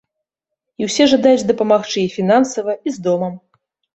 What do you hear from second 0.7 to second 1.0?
І